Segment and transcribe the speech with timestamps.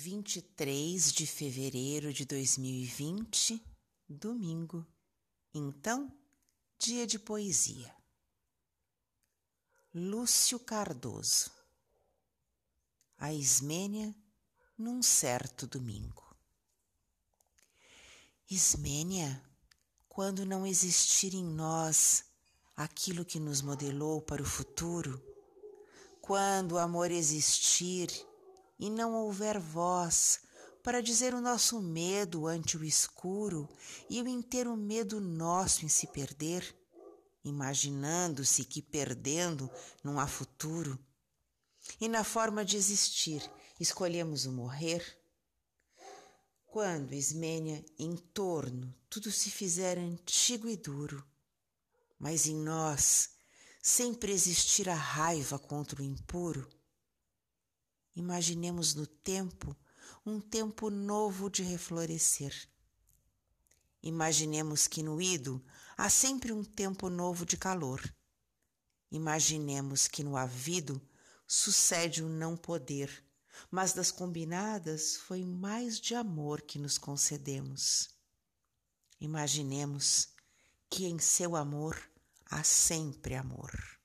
[0.00, 3.62] 23 de fevereiro de 2020,
[4.08, 4.86] domingo.
[5.52, 6.10] Então,
[6.78, 7.94] dia de poesia.
[9.94, 11.50] Lúcio Cardoso.
[13.18, 14.14] A Ismênia
[14.78, 16.34] num certo domingo.
[18.48, 19.44] Ismênia,
[20.08, 22.24] quando não existir em nós
[22.74, 25.22] aquilo que nos modelou para o futuro,
[26.22, 28.29] quando o amor existir
[28.80, 30.40] e não houver voz
[30.82, 33.68] para dizer o nosso medo ante o escuro
[34.08, 36.74] e o inteiro medo nosso em se perder,
[37.44, 39.70] imaginando-se que perdendo
[40.02, 40.98] não há futuro,
[42.00, 43.48] e na forma de existir
[43.78, 45.04] escolhemos o morrer,
[46.66, 51.22] quando, Ismênia, em torno tudo se fizer antigo e duro,
[52.18, 53.30] mas em nós
[53.82, 56.70] sempre existir a raiva contra o impuro,
[58.14, 59.76] Imaginemos no tempo
[60.24, 62.54] um tempo novo de reflorescer.
[64.02, 65.62] Imaginemos que no ido
[65.96, 68.02] há sempre um tempo novo de calor.
[69.10, 71.00] Imaginemos que no havido
[71.46, 73.24] sucede o não poder,
[73.70, 78.08] mas das combinadas foi mais de amor que nos concedemos.
[79.20, 80.28] Imaginemos
[80.88, 82.00] que em seu amor
[82.46, 83.99] há sempre amor.